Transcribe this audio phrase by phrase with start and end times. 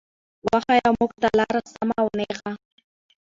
[0.45, 2.51] وښايه مونږ ته لاره سمه او نېغه